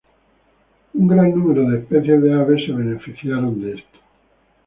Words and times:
Un 1.01 1.05
gran 1.07 1.29
número 1.29 1.69
de 1.69 1.77
especies 1.77 2.23
de 2.23 2.33
aves 2.33 2.65
se 2.65 2.71
beneficiaron 2.71 3.61
de 3.61 3.73
esto. 3.73 3.99